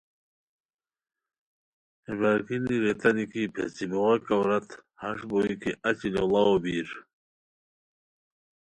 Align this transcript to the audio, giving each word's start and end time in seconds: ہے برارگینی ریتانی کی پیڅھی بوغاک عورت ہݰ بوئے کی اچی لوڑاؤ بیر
ہے 2.05 2.11
برارگینی 2.17 2.75
ریتانی 2.83 3.25
کی 3.31 3.41
پیڅھی 3.53 3.85
بوغاک 3.91 4.25
عورت 4.35 4.67
ہݰ 5.01 5.19
بوئے 5.29 5.53
کی 5.61 5.71
اچی 5.87 6.07
لوڑاؤ 6.15 6.53
بیر 6.63 6.89